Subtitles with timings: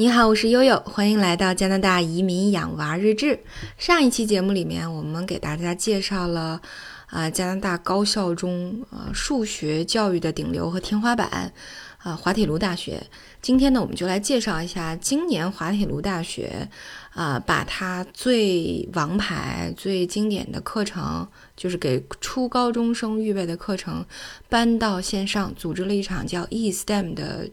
[0.00, 3.40] 你好，我是悠悠，欢迎来到加拿大移民养娃日志。
[3.78, 6.62] 上一期节目里面，我们给大家介绍了
[7.06, 11.52] 啊加拿大高校中啊数学教育的顶流和天花板
[11.98, 13.02] 啊滑铁卢大学。
[13.42, 16.68] 今天呢，我们就来介绍一下今年滑铁卢大学
[17.12, 21.26] 啊把它最王牌、最经典的课程，
[21.56, 24.06] 就是给初高中生预备的课程，
[24.48, 27.50] 搬到线上，组织了一场叫 eSTEM 的。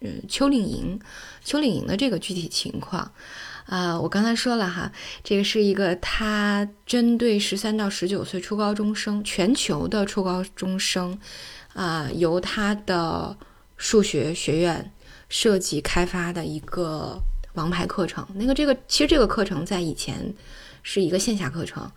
[0.00, 1.00] 嗯，秋令营，
[1.42, 3.10] 秋令营的这个具体情况，
[3.64, 4.92] 啊，我刚才说了哈，
[5.24, 11.18] 这个是一个他针对十三到十九岁初高中生，全球的初高中生，
[11.72, 13.36] 啊，由他的
[13.76, 14.92] 数学学院
[15.28, 17.18] 设计开发的一个
[17.54, 18.26] 王牌课程。
[18.34, 20.34] 那个这个其实这个课程在以前
[20.82, 21.90] 是一个线下课程。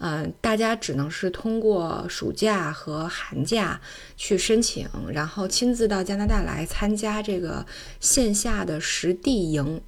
[0.00, 3.80] 嗯，大家只能是通过暑假和寒假
[4.16, 7.66] 去申请，然后亲自到加拿大来参加这个
[7.98, 9.80] 线下的实地营，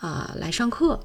[0.00, 1.00] 啊，来上课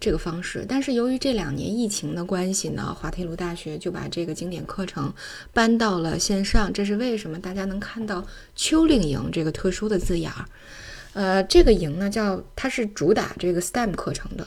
[0.00, 0.64] 这个方式。
[0.66, 5.12] 但是由于这两年疫情的关系呢，滑铁卢大学就把这个经典课程
[5.52, 6.72] 搬到了线上。
[6.72, 7.38] 这是为什么？
[7.38, 10.46] 大家能看到“秋令营”这个特殊的字眼儿。
[11.12, 14.46] 呃，这个营呢，叫它是主打这个 STEM 课程的。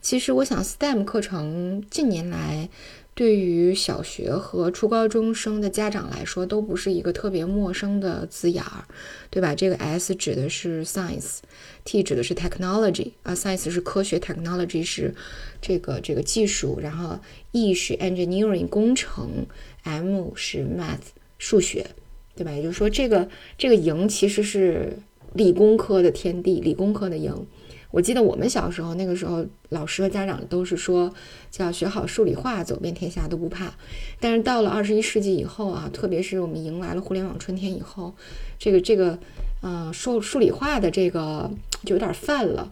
[0.00, 2.70] 其实我想，STEM 课程近年来
[3.14, 8.84] 对于小学和初高中生的家长来说都不是一个特别陌生的字眼儿，
[9.28, 9.54] 对吧？
[9.54, 15.14] 这个 S 指的是 science，T 指的是 technology 啊，science 是科学，technology 是
[15.60, 17.18] 这个这个技术，然后
[17.52, 19.46] E 是 engineering 工程
[19.82, 21.86] ，M 是 math 数学，
[22.34, 22.50] 对吧？
[22.52, 24.96] 也就是说，这个这个营其实是
[25.34, 27.46] 理工科的天地，理工科的营。
[27.90, 31.12] 我记得我们小时候那个时候，老师和家长都是说，
[31.50, 33.74] 叫学好数理化，走遍天下都不怕。
[34.20, 38.14] 但是到了二十一世纪以后啊，特别是我们迎来了互联网春天以后，
[38.58, 39.18] 这个这个，
[39.60, 41.50] 呃，数数理化的这个
[41.84, 42.70] 就有点泛了。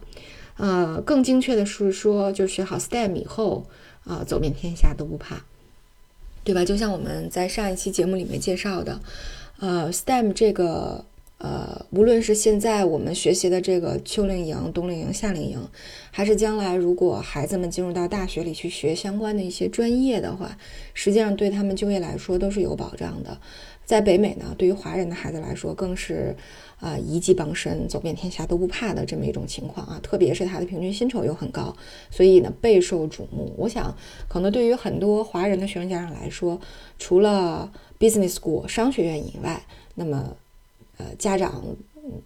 [0.57, 3.67] 呃，更精确的是说，就学好 STEM 以后，
[4.05, 5.45] 啊，走遍天下都不怕，
[6.45, 6.65] 对吧？
[6.65, 9.01] 就像我们在上一期节目里面介绍的，
[9.59, 11.05] 呃，STEM 这个。
[11.39, 15.69] 呃，无论是现在我们学习的这个秋令营、冬令营、夏令营，
[16.11, 20.59] 还是将来如果孩子们进入到大学里去学相关的一些专业的话，
[20.95, 23.39] 实际上对他们就业来说都是有保障的。
[23.85, 26.37] 在北美呢，对于华人的孩子来说，更是
[26.81, 30.01] 啊一技傍身、走遍天下都不怕的这么一种情况啊。
[30.03, 31.75] 特别是他的平均薪酬又很高，
[32.11, 33.55] 所以呢备受瞩目。
[33.57, 33.97] 我想，
[34.29, 36.61] 可能对于很多华人的学生家长来说，
[36.99, 39.63] 除了 business school 商学院以外，
[39.95, 40.37] 那么。
[40.99, 41.65] 呃，家长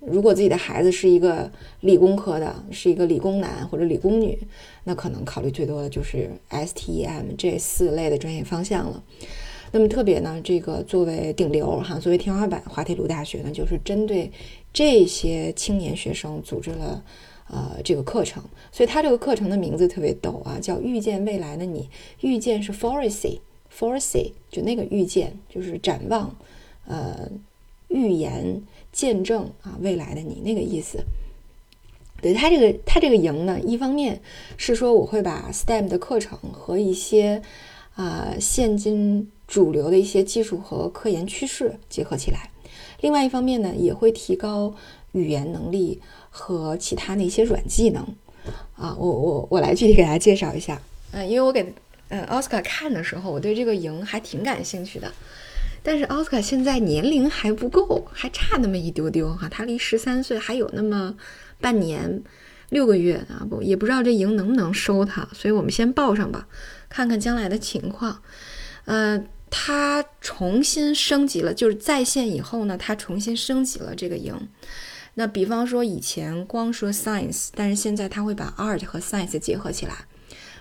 [0.00, 1.50] 如果自己的孩子是一个
[1.80, 4.38] 理工科的，是一个理工男或者理工女，
[4.84, 9.02] 那可能考虑最多的就是 STEM 这四类的专业方向了。
[9.72, 14.30] 那么特别呢，这个作为顶流哈，作为天花板，滑铁卢大学呢，就是针对
[14.72, 17.04] 这些青年学生组织了
[17.48, 18.42] 呃这个课程。
[18.70, 21.88] 所以它这个课程的名字特别逗啊，叫遇见未来的你。
[22.20, 26.34] 遇见是 foresee，foresee 就那个遇见，就是展望，
[26.86, 27.28] 呃。
[27.92, 31.04] 预言、见证啊，未来的你那个意思。
[32.20, 34.20] 对他这个，他这个营呢，一方面
[34.56, 37.42] 是说我会把 STEM 的课程和一些
[37.94, 42.38] 啊现今主流的一些技术和科研趋势结合起来；
[43.00, 44.72] 另外一方面呢，也会提高
[45.10, 48.02] 语言能力和其他的一些软技能。
[48.76, 50.80] 啊，我我我来具体给大家介绍一下。
[51.10, 51.74] 嗯，因为我给
[52.08, 55.12] 嗯奥斯卡看的时候，我对这个营还挺感兴趣的。
[55.82, 61.14] 但是奥斯卡现在年龄还不够，还差那么一丢丢哈，他离十三岁还有那么
[61.60, 62.22] 半年
[62.70, 66.46] 六个月啊，不也不知道这营能不能收他，所以我们先报上吧，
[66.88, 68.22] 看看将来的情况。
[68.84, 74.34] 呃，他重新升级了，就是在线以后呢，他重新升级了这个营。
[75.14, 80.06] 那比方说以前光说 science，但是现在他会把 art 和 science 结合起来。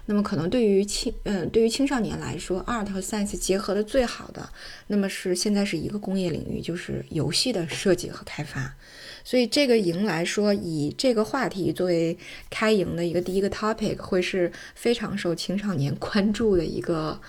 [0.07, 4.50] 那么可能对于青嗯对于青少年来说，art 和 science 结合的最好的，
[4.88, 8.75] 那么是现在是一个工业领域，就是游戏的设计和开发。
[9.23, 12.17] 所以这个营来说，以这个话题作为
[12.49, 17.22] 开营的一个第一个 topic，会是非常受青少年 关注的一个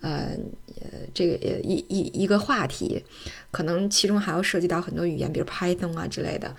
[0.00, 0.36] 呃
[0.80, 3.04] 呃这个呃一一一个话题。
[3.52, 6.54] 可能其中还要涉及到很多语言，比如 Python 啊之类的。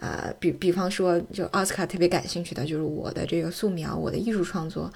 [0.00, 4.90] 呃，比比方说，就奥斯卡特别感兴趣的就是我的这个素描，我的艺术创作，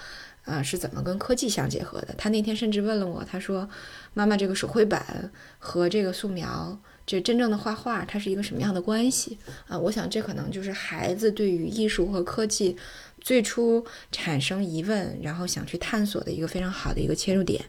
[0.46, 2.14] 呃，是怎么跟科技相结合的？
[2.16, 3.68] 他那天甚至问了我，他说
[4.14, 12.74] ：“妈妈，这个手绘板和这个素描，这真正的画画，它是一个什么样的关系？”啊，我想这可能就是孩子对于艺术和科技
[13.20, 17.62] 最初产生疑问，然后想去探索的一个非常好的一个切入点。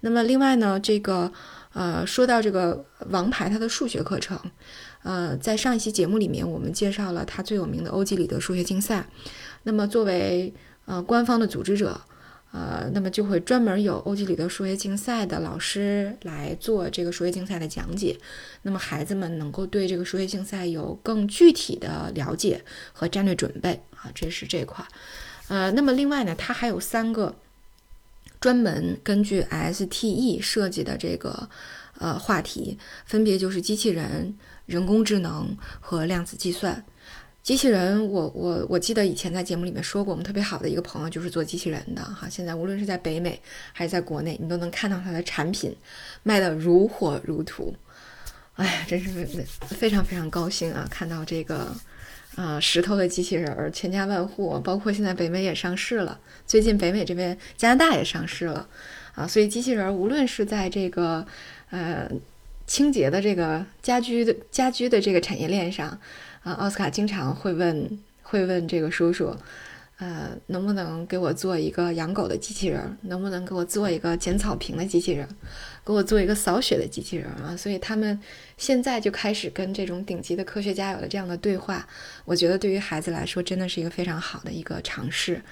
[0.00, 1.32] 那么另外呢，这个
[1.72, 4.38] 呃，说到这个王牌它的数学课程，
[5.02, 9.06] 呃，在上一期节目里面我们介绍了它最有名的欧几里得数学竞赛。
[9.62, 10.52] 那么作为
[10.84, 12.00] 呃官方的组织者。
[12.52, 18.18] 呃，那么就会专门有欧几里得数学竞赛的老师来做这个数学竞赛的讲解，
[18.62, 24.84] 那么孩子们能够对这个数学竞赛有更具体的了解和战略准备啊，这是这块。
[25.46, 27.36] 呃，那么另外呢，它还有三个
[28.40, 31.48] 专门根据 STE 设计的这个
[31.98, 32.76] 呃话题，
[33.06, 34.36] 分别就是机器人、
[34.70, 36.84] 人工智能和量子计算。
[37.42, 42.28] 机器人，我我我记得以前在节目里面说过，我们特别好的一个朋友就是做机器人的哈。
[42.30, 43.40] 现在无论是在北美
[43.72, 45.74] 还是在国内，你都能看到他的产品
[46.22, 47.74] 卖得如火如荼。
[48.54, 49.26] 哎呀，真是
[49.68, 50.86] 非常非常高兴啊！
[50.90, 51.74] 看到这个
[52.36, 58.68] 啊石头的机器人儿，千家万户，包括现在北美也上市了，最近北美这边加拿大也上市了
[59.14, 59.26] 啊。
[59.26, 61.26] 所以机器人无论是在这个
[61.70, 62.06] 呃
[62.70, 65.98] 清洁的这个家居的家居的这个产业链上。
[66.44, 69.36] 啊，奥斯卡经常会问，会问这个叔叔，
[69.98, 72.96] 呃，能不能给我做一个养狗的机器人？
[73.02, 75.28] 能不能给我做一个剪草坪的机器人？
[75.84, 77.56] 给我做一个扫雪的机器人啊？
[77.56, 78.16] 所以他们
[78.56, 81.84] 现在就开始跟这种顶级的科学家有了这样的对话。
[82.24, 85.42] 我觉得对于孩子来说，真的是一个非常好的一个尝试。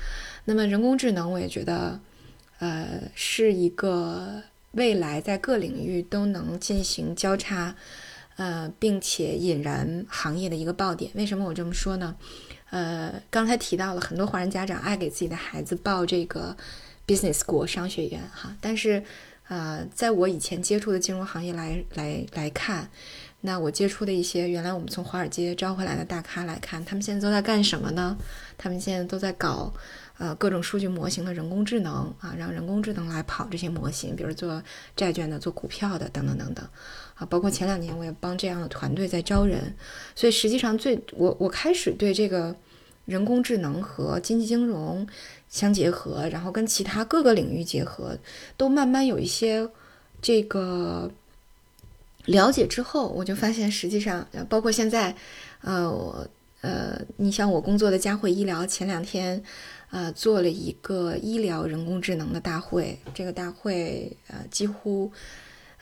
[0.44, 2.00] 那么人工智能，我也觉得，
[2.60, 4.42] 呃，是一个
[4.78, 7.74] 未来在各领域都能进行交叉。
[8.38, 11.10] 呃，并且引燃行业的一个爆点。
[11.16, 12.14] 为什么我这么说呢？
[12.70, 16.56] 呃，刚才提到了很多华人家长爱给自己的孩子报这个
[17.04, 19.02] business 学校商学院哈，但是
[19.48, 22.88] 呃，在我以前接触的金融行业来来来看，
[23.40, 28.16] 那我接触的一些原来我们从华尔街招回来的大咖来看，他们现在都在干什么呢？
[28.56, 29.74] 他们现在都在搞。
[30.18, 34.60] 呃，各种数据模型的人工智能啊，让人工智能来跑这些模型，比如做
[34.96, 36.68] 债券的、做股票的等等等等，
[37.14, 39.74] 啊，包括前两年我也帮这样的团队在招人，
[40.16, 42.56] 所以实际上最我我开始对这个
[43.04, 45.06] 人工智能和经济金融
[45.48, 48.18] 相结合，然后跟其他各个领域结合，
[48.56, 49.70] 都慢慢有一些
[50.20, 51.10] 这个
[52.24, 55.14] 了解之后，我就发现实际上，包括现在，
[55.60, 56.26] 呃，我
[56.60, 59.42] 呃，你像我工作的佳慧医疗，前两天。
[59.90, 62.98] 呃，做了一个医疗人工智能的大会。
[63.14, 65.10] 这个大会，呃，几乎，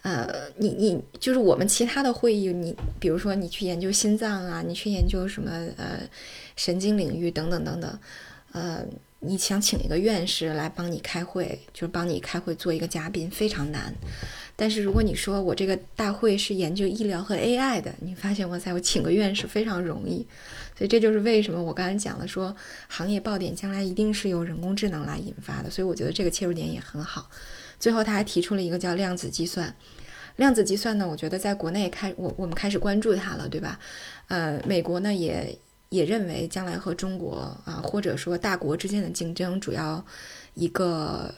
[0.02, 6.08] 呃，你你就是我们其他的会议，你比如说你去研究心脏啊，你去研究什么呃
[6.54, 7.98] 神经领域等等等等，
[8.52, 8.86] 呃，
[9.18, 13.92] 你想请一个院士来帮你开会，就是帮你开会做一个嘉宾，非常难。
[14.58, 20.26] 但是如果你说我这个大会是研究医疗和 AI 的，你发现哇塞，我请个院士非常容易。
[20.74, 22.56] 所以这就是为什么我刚才讲了，说
[22.88, 25.68] 行业爆点将来一定是由人工智能来引发的。
[25.68, 27.28] 所以我觉得这个切入点也很好。
[27.78, 29.76] 最后他还提出了一个叫量子计算。
[30.36, 33.78] 量子计算呢，我觉得在国内开我我们开始关注它了，对吧？
[34.28, 35.58] 呃，美国呢也
[35.90, 40.02] 也认为将来和中国啊，或者说大国之间的竞争，主要
[40.54, 41.34] 一个。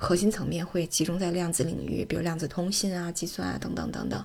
[0.00, 4.24] 核心层面会集中在量子领域，比如量子通信啊、计算啊等等等等。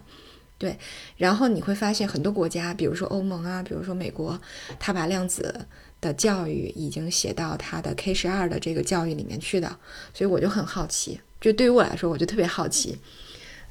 [0.57, 0.80] 对，
[1.18, 4.39] 然后你会发现很多国家，比如说欧盟啊，比如说美国，
[4.80, 5.68] 它把量子
[6.00, 9.68] 的教育已经写到它的 K 十二的这个教育里面去的。
[10.13, 12.98] 所以我就很好奇，就对于我来说，我就特别好奇。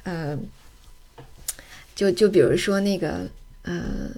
[0.03, 0.47] 嗯，
[1.95, 3.27] 就就比如说那个，
[3.63, 4.11] 呃，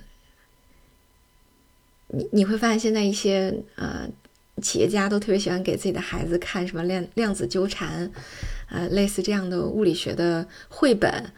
[2.08, 4.10] 你你会发现现在一些呃。
[4.62, 8.12] 企业家都特别喜欢给自己的孩子看什么量量子纠缠，
[8.70, 11.32] 呃，类似这样的物理学的绘本。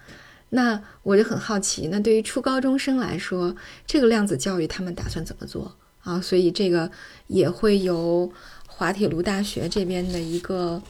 [0.51, 6.19] 那我就很好奇，那对于初高中生来说，这个量子教育他们打算怎么做啊？
[6.21, 6.89] 所以这个
[7.27, 8.31] 也会由
[8.67, 10.81] 滑铁卢大学这边的一个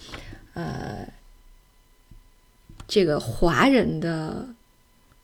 [0.53, 1.07] 呃
[2.87, 4.47] 这个华人的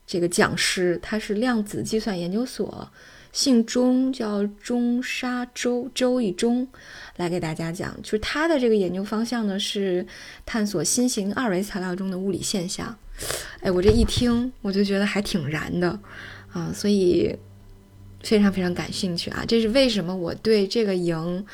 [0.05, 2.89] 这个讲师，他是量子计算研究所。
[3.35, 6.65] 姓钟，叫钟沙周，周一钟，
[7.17, 10.07] 来给大家讲，就是他的这个研究方向呢是
[10.45, 12.97] 探索新型二维材料中的物理现象。
[13.59, 15.99] 哎，我这一听我就觉得还挺燃的
[16.53, 17.35] 啊，所以
[18.23, 19.43] 非常非常感兴趣啊。
[19.45, 21.45] 这是为什么我对这个营，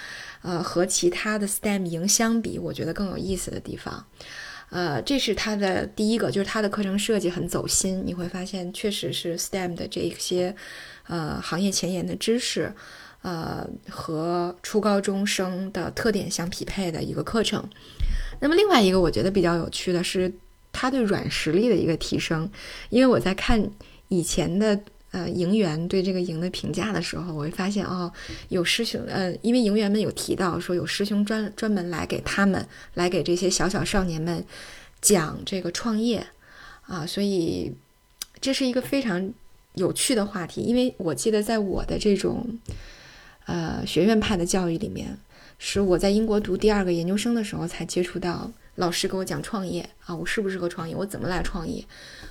[0.43, 4.05] 呃，和其他的 STEM 营相比，我觉得更有意思的地方。
[4.72, 10.56] 呃，这是它的第一个，就是它的课程设计很走心，你会发现确实是 STEM 的这一些。
[11.08, 12.72] 呃，行业前沿的知识，
[13.22, 17.68] 呃，和初高中生的特点相匹配的一个课程。
[18.40, 20.32] 那么，另外一个我觉得比较有趣的是，
[20.72, 22.50] 他对软实力的一个提升。
[22.90, 23.70] 因为我在看
[24.08, 24.80] 以前的
[25.12, 28.12] 呃营员对这个营的评价的时候，我会发现哦，
[28.50, 34.44] 有师兄呃，因为营员们有提到说有师兄专专门来给他们来给这些小小少年们
[35.01, 36.25] 讲这个创业
[36.88, 37.72] 啊，所以
[38.39, 39.34] 这是一个非常
[39.75, 40.62] 有趣的话题。
[40.62, 42.60] 因为我记得在我的这种
[43.46, 45.18] 呃学院派的教育里面，
[45.58, 51.86] 是我在英国读第二个研究生的时候才接触到老师跟我讲创业啊，我适不适合创业，我怎么来创业？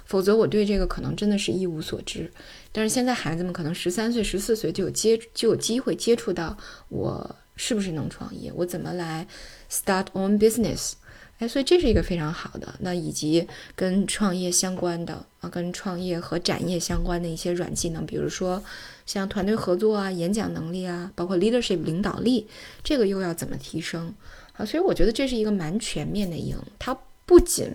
[0.05, 2.31] 否则我对这个可能真的是一无所知。
[2.73, 6.57] 但是现在孩子们可能十三岁、十四岁就有接就有机会接触到
[6.89, 9.27] 我是不是能创业，我怎么来
[9.71, 10.93] start own business。
[11.39, 18.63] 哎，所以这是一个非常好的，那以及跟创业相关的啊，跟创业和展业相关的一些软技能，比如说
[19.07, 22.47] 像团队合作啊、演讲能力啊，包括 leadership 领导力，
[22.85, 24.15] 这个又要怎么提升？
[24.61, 27.71] 啊，所以我觉得这是一个蛮全面的营，它不仅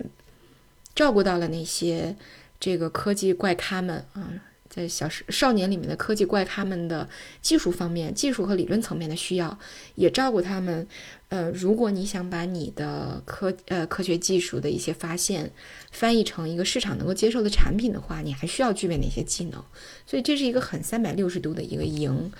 [0.94, 2.14] 照顾到了那些
[2.60, 4.30] 这个科技怪咖们啊。
[4.68, 7.08] 在小少年里面的科技怪咖们的
[7.40, 9.58] 技术方面、技术和理论层面的需要，
[9.94, 10.86] 也照顾他们。
[11.30, 15.50] 呃，如果你想把你的科呃科学技术的一些发现
[15.92, 19.64] 翻译成一个市场能够接受的产品的话，你还需要具备哪些技能？
[20.06, 22.30] 所以这是一个很三百六十度的一个营，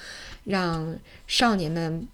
[0.45, 2.07] 让少年们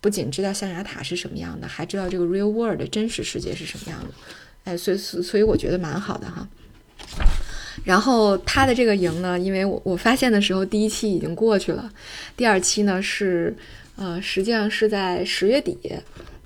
[0.00, 4.08] 不仅知道象牙塔是什么样的，还知道这个 real world 的真实世界是什么样的。
[4.64, 6.48] 哎，所以所以我觉得蛮好的哈。
[7.84, 11.92] 然后他的这个营呢，因为我我发现的时候，第一期已经过去了，
[12.36, 13.54] 第二期呢是，
[13.96, 15.78] 呃，实际上是在十月底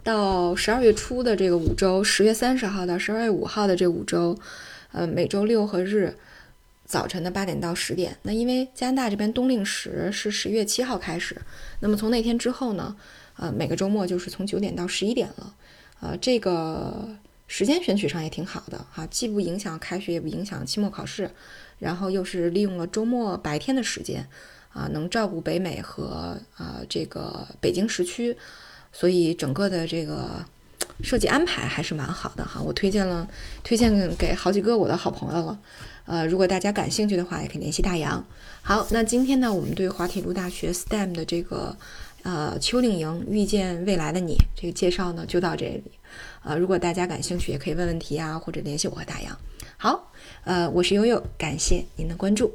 [0.03, 4.37] 到十二月初的这个五周，十月三十号到十二月五号的这五周，
[4.93, 6.15] 呃，每周六和日
[6.85, 8.17] 早晨的八点到十点。
[8.23, 11.41] 那因为加拿大这边冬令时是十月七号开始，
[11.79, 12.97] 那么从那天之后呢，
[13.41, 15.55] 呃，每个周末就是从九点到十一点了，
[16.01, 17.09] 呃，这个。
[17.53, 21.29] 时间选取上也挺好的哈，既不影响开学，也不影响期末考试，
[21.81, 24.25] 然后又是利用了周末白天的时间，
[24.73, 28.37] 啊，能照顾北美和啊这个北京时区，
[28.93, 30.45] 所以整个的这个
[31.03, 32.63] 设计安排还是蛮好的哈。
[32.63, 33.29] 我推荐了，
[33.65, 35.59] 推荐给好几个我的好朋友了，
[36.07, 38.25] 呃，如果大家感兴趣的话，也可以联系大洋。
[38.63, 41.77] 好，那今天呢，我们对滑铁卢大学 STEM 的这个
[42.23, 45.91] 呃邱令营遇见未来的你这个介绍呢，就到这里。
[46.43, 49.39] 呃，如果大家感兴趣，也可以问问题啊，或者联系我和大洋。
[49.77, 50.11] 好，
[50.45, 52.53] 呃，我是悠悠，感谢您的关注。